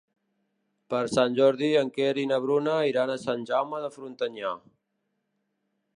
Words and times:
Per 0.93 1.01
Sant 1.15 1.35
Jordi 1.39 1.69
en 1.83 1.91
Quer 1.99 2.09
i 2.23 2.25
na 2.31 2.41
Bruna 2.47 2.79
iran 2.93 3.15
a 3.17 3.21
Sant 3.27 3.47
Jaume 3.51 3.85
de 3.87 3.93
Frontanyà. 3.99 4.59